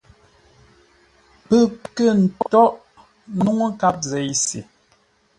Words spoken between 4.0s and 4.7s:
zei se.